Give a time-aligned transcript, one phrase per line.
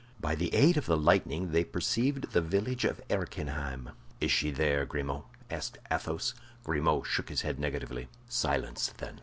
[0.19, 3.91] By the aid of the lightning they perceived the village of Erquinheim.
[4.19, 6.33] "Is she there, Grimaud?" asked Athos.
[6.63, 8.07] Grimaud shook his head negatively.
[8.27, 9.19] "Silence, then!"